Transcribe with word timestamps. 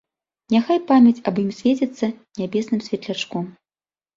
Няхай 0.53 0.79
памяць 0.91 1.23
аб 1.31 1.35
ім 1.43 1.51
свеціцца 1.59 2.11
нябесным 2.41 2.81
светлячком. 2.87 3.45